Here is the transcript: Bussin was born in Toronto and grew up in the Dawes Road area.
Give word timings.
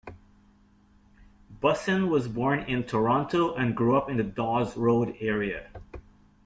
Bussin 1.61 2.09
was 2.09 2.27
born 2.27 2.61
in 2.61 2.85
Toronto 2.85 3.53
and 3.53 3.77
grew 3.77 3.95
up 3.95 4.09
in 4.09 4.17
the 4.17 4.23
Dawes 4.23 4.75
Road 4.75 5.15
area. 5.19 5.69